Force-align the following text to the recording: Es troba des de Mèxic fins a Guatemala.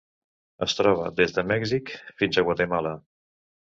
Es 0.65 0.73
troba 0.77 1.11
des 1.19 1.35
de 1.37 1.43
Mèxic 1.51 1.93
fins 2.23 2.41
a 2.41 2.45
Guatemala. 2.49 2.95